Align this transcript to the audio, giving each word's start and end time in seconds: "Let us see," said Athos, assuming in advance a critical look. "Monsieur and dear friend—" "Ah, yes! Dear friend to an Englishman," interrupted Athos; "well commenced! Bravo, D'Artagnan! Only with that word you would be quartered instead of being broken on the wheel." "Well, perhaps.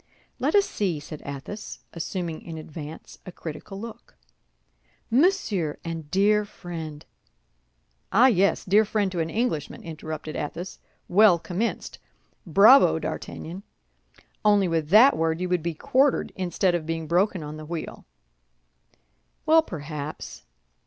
"Let 0.39 0.55
us 0.55 0.67
see," 0.67 0.99
said 0.99 1.21
Athos, 1.27 1.83
assuming 1.93 2.41
in 2.41 2.57
advance 2.57 3.19
a 3.23 3.31
critical 3.31 3.79
look. 3.79 4.15
"Monsieur 5.11 5.77
and 5.85 6.09
dear 6.09 6.43
friend—" 6.43 7.05
"Ah, 8.11 8.25
yes! 8.25 8.65
Dear 8.65 8.83
friend 8.83 9.11
to 9.11 9.19
an 9.19 9.29
Englishman," 9.29 9.83
interrupted 9.83 10.35
Athos; 10.35 10.79
"well 11.07 11.37
commenced! 11.37 11.99
Bravo, 12.47 12.97
D'Artagnan! 12.97 13.61
Only 14.43 14.67
with 14.67 14.89
that 14.89 15.15
word 15.15 15.39
you 15.39 15.47
would 15.49 15.61
be 15.61 15.75
quartered 15.75 16.33
instead 16.35 16.73
of 16.73 16.87
being 16.87 17.05
broken 17.07 17.43
on 17.43 17.57
the 17.57 17.65
wheel." 17.67 18.07
"Well, 19.45 19.61
perhaps. 19.61 20.41